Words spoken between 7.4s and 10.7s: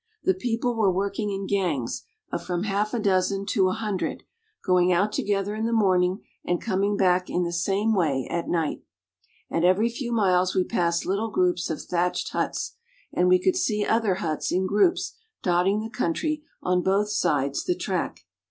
the same way at night. At every few miles we